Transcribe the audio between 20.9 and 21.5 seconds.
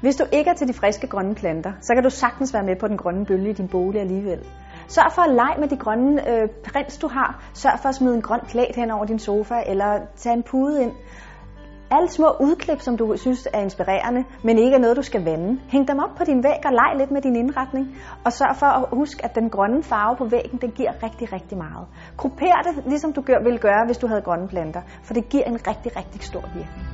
rigtig,